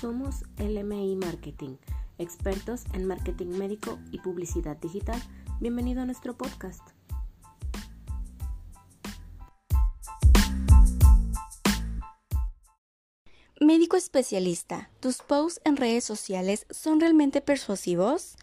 Somos 0.00 0.44
LMI 0.58 1.16
Marketing, 1.16 1.76
expertos 2.18 2.84
en 2.92 3.04
marketing 3.04 3.48
médico 3.58 3.98
y 4.12 4.20
publicidad 4.20 4.76
digital. 4.76 5.20
Bienvenido 5.58 6.02
a 6.02 6.04
nuestro 6.04 6.36
podcast. 6.36 6.82
Médico 13.60 13.96
especialista, 13.96 14.88
¿tus 15.00 15.18
posts 15.18 15.60
en 15.64 15.76
redes 15.76 16.04
sociales 16.04 16.66
son 16.70 17.00
realmente 17.00 17.40
persuasivos? 17.40 18.36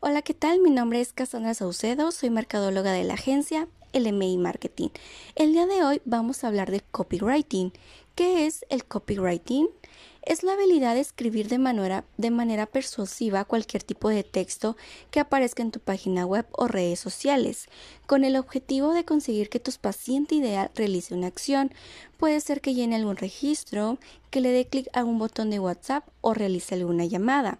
Hola, 0.00 0.22
¿qué 0.22 0.34
tal? 0.34 0.60
Mi 0.60 0.70
nombre 0.70 1.00
es 1.00 1.12
Cassandra 1.12 1.54
Saucedo, 1.54 2.10
soy 2.10 2.30
mercadóloga 2.30 2.90
de 2.90 3.04
la 3.04 3.14
agencia 3.14 3.68
LMI 3.92 4.38
Marketing. 4.38 4.88
El 5.36 5.52
día 5.52 5.66
de 5.66 5.84
hoy 5.84 6.02
vamos 6.04 6.42
a 6.42 6.48
hablar 6.48 6.72
de 6.72 6.80
copywriting. 6.80 7.72
¿Qué 8.14 8.46
es 8.46 8.66
el 8.68 8.84
copywriting? 8.84 9.68
Es 10.28 10.42
la 10.42 10.52
habilidad 10.52 10.92
de 10.92 11.00
escribir 11.00 11.48
de 11.48 11.56
manera, 11.56 12.04
de 12.18 12.30
manera 12.30 12.66
persuasiva 12.66 13.46
cualquier 13.46 13.82
tipo 13.82 14.10
de 14.10 14.24
texto 14.24 14.76
que 15.10 15.20
aparezca 15.20 15.62
en 15.62 15.70
tu 15.70 15.80
página 15.80 16.26
web 16.26 16.46
o 16.52 16.68
redes 16.68 17.00
sociales, 17.00 17.66
con 18.04 18.24
el 18.24 18.36
objetivo 18.36 18.92
de 18.92 19.06
conseguir 19.06 19.48
que 19.48 19.58
tu 19.58 19.72
paciente 19.80 20.34
ideal 20.34 20.70
realice 20.74 21.14
una 21.14 21.28
acción. 21.28 21.72
Puede 22.18 22.42
ser 22.42 22.60
que 22.60 22.74
llene 22.74 22.96
algún 22.96 23.16
registro, 23.16 23.96
que 24.30 24.42
le 24.42 24.50
dé 24.50 24.66
clic 24.66 24.88
a 24.92 25.02
un 25.02 25.18
botón 25.18 25.48
de 25.48 25.60
WhatsApp 25.60 26.06
o 26.20 26.34
realice 26.34 26.74
alguna 26.74 27.06
llamada. 27.06 27.58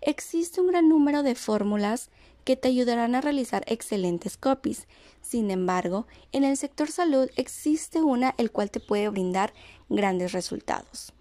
Existe 0.00 0.60
un 0.60 0.66
gran 0.66 0.88
número 0.88 1.22
de 1.22 1.36
fórmulas 1.36 2.10
que 2.42 2.56
te 2.56 2.66
ayudarán 2.66 3.14
a 3.14 3.20
realizar 3.20 3.62
excelentes 3.68 4.36
copies. 4.36 4.88
Sin 5.22 5.52
embargo, 5.52 6.08
en 6.32 6.42
el 6.42 6.56
sector 6.56 6.90
salud 6.90 7.30
existe 7.36 8.02
una 8.02 8.34
el 8.38 8.50
cual 8.50 8.72
te 8.72 8.80
puede 8.80 9.08
brindar 9.08 9.54
grandes 9.88 10.32
resultados 10.32 11.12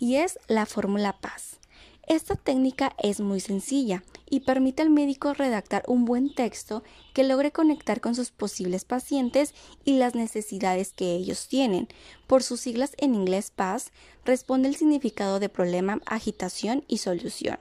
y 0.00 0.16
es 0.16 0.40
la 0.48 0.66
fórmula 0.66 1.20
PAS. 1.20 1.60
Esta 2.08 2.34
técnica 2.34 2.96
es 3.00 3.20
muy 3.20 3.38
sencilla 3.38 4.02
y 4.28 4.40
permite 4.40 4.82
al 4.82 4.90
médico 4.90 5.32
redactar 5.32 5.84
un 5.86 6.04
buen 6.04 6.34
texto 6.34 6.82
que 7.14 7.22
logre 7.22 7.52
conectar 7.52 8.00
con 8.00 8.16
sus 8.16 8.32
posibles 8.32 8.84
pacientes 8.84 9.54
y 9.84 9.98
las 9.98 10.16
necesidades 10.16 10.92
que 10.92 11.14
ellos 11.14 11.46
tienen. 11.46 11.86
Por 12.26 12.42
sus 12.42 12.60
siglas 12.60 12.94
en 12.98 13.14
inglés 13.14 13.52
PAS, 13.54 13.92
responde 14.24 14.68
el 14.68 14.74
significado 14.74 15.38
de 15.38 15.48
problema, 15.48 16.00
agitación 16.04 16.82
y 16.88 16.98
solución. 16.98 17.58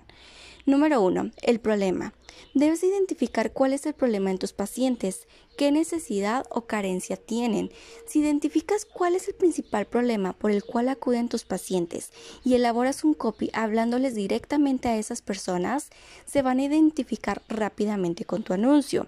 Número 0.70 1.02
1. 1.02 1.32
El 1.42 1.60
problema. 1.60 2.14
Debes 2.54 2.84
identificar 2.84 3.54
cuál 3.54 3.74
es 3.74 3.88
el 3.88 3.96
problema 3.96 4.30
en 4.30 4.38
tus 4.38 4.54
pacientes, 4.54 5.28
qué 5.58 5.72
necesidad 5.72 6.46
o 6.52 6.68
carencia 6.68 7.18
tienen. 7.18 7.72
Si 8.06 8.20
identificas 8.20 8.86
cuál 8.86 9.16
es 9.16 9.28
el 9.28 9.34
principal 9.34 9.88
problema 9.88 10.34
por 10.34 10.52
el 10.52 10.64
cual 10.64 10.90
acuden 10.90 11.28
tus 11.28 11.44
pacientes 11.44 12.12
y 12.46 12.54
elaboras 12.54 13.04
un 13.04 13.16
copy 13.16 13.50
hablándoles 13.54 14.14
directamente 14.14 14.90
a 14.90 14.98
esas 14.98 15.24
personas, 15.24 15.90
se 16.28 16.44
van 16.44 16.60
a 16.60 16.66
identificar 16.66 17.42
rápidamente 17.50 18.26
con 18.26 18.44
tu 18.44 18.54
anuncio. 18.54 19.08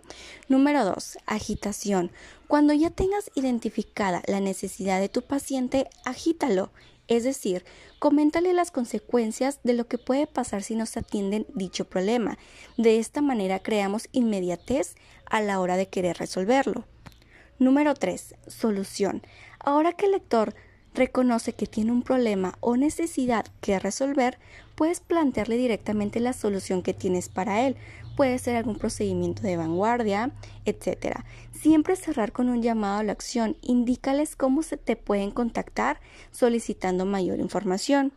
Número 0.49 0.83
2. 0.83 1.19
Agitación. 1.27 2.09
Cuando 2.47 2.73
ya 2.73 2.89
tengas 2.89 3.29
identificada 3.35 4.23
la 4.25 4.39
necesidad 4.39 4.99
de 4.99 5.09
tu 5.09 5.21
paciente, 5.21 5.87
agítalo 6.05 6.71
es 7.11 7.25
decir, 7.25 7.65
coméntale 7.99 8.53
las 8.53 8.71
consecuencias 8.71 9.59
de 9.63 9.73
lo 9.73 9.85
que 9.85 9.97
puede 9.97 10.27
pasar 10.27 10.63
si 10.63 10.75
no 10.75 10.85
se 10.85 10.99
atienden 10.99 11.45
dicho 11.53 11.83
problema. 11.83 12.37
De 12.77 12.99
esta 12.99 13.21
manera 13.21 13.59
creamos 13.59 14.07
inmediatez 14.13 14.95
a 15.25 15.41
la 15.41 15.59
hora 15.59 15.75
de 15.75 15.89
querer 15.89 16.17
resolverlo. 16.19 16.85
Número 17.59 17.95
3. 17.95 18.35
Solución. 18.47 19.23
Ahora 19.59 19.91
que 19.91 20.05
el 20.05 20.13
lector 20.13 20.55
reconoce 20.93 21.53
que 21.53 21.67
tiene 21.67 21.91
un 21.91 22.03
problema 22.03 22.55
o 22.59 22.77
necesidad 22.77 23.45
que 23.61 23.79
resolver, 23.79 24.37
puedes 24.75 24.99
plantearle 24.99 25.57
directamente 25.57 26.19
la 26.19 26.33
solución 26.33 26.81
que 26.81 26.93
tienes 26.93 27.29
para 27.29 27.65
él. 27.65 27.75
Puede 28.15 28.37
ser 28.39 28.57
algún 28.57 28.77
procedimiento 28.77 29.41
de 29.41 29.57
vanguardia, 29.57 30.31
etc. 30.65 31.19
Siempre 31.51 31.95
cerrar 31.95 32.31
con 32.31 32.49
un 32.49 32.61
llamado 32.61 32.99
a 32.99 33.03
la 33.03 33.13
acción. 33.13 33.55
Indícales 33.61 34.35
cómo 34.35 34.63
se 34.63 34.77
te 34.77 34.95
pueden 34.95 35.31
contactar 35.31 35.99
solicitando 36.31 37.05
mayor 37.05 37.39
información. 37.39 38.11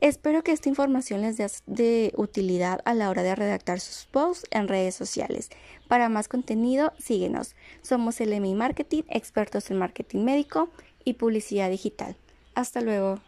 Espero 0.00 0.44
que 0.44 0.52
esta 0.52 0.68
información 0.68 1.22
les 1.22 1.36
sea 1.36 1.48
de 1.66 2.12
utilidad 2.16 2.80
a 2.84 2.94
la 2.94 3.10
hora 3.10 3.24
de 3.24 3.34
redactar 3.34 3.80
sus 3.80 4.06
posts 4.06 4.46
en 4.52 4.68
redes 4.68 4.94
sociales. 4.94 5.50
Para 5.88 6.08
más 6.08 6.28
contenido, 6.28 6.92
síguenos. 6.98 7.56
Somos 7.82 8.20
el 8.20 8.32
MI 8.40 8.54
Marketing, 8.54 9.02
expertos 9.08 9.70
en 9.72 9.78
marketing 9.78 10.24
médico 10.24 10.70
y 11.04 11.14
publicidad 11.14 11.68
digital. 11.68 12.16
Hasta 12.54 12.80
luego. 12.80 13.20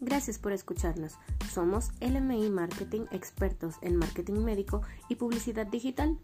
Gracias 0.00 0.38
por 0.38 0.52
escucharnos. 0.52 1.14
Somos 1.50 1.90
LMI 2.00 2.50
Marketing, 2.50 3.06
expertos 3.12 3.76
en 3.80 3.96
marketing 3.96 4.44
médico 4.44 4.82
y 5.08 5.16
publicidad 5.16 5.66
digital. 5.66 6.18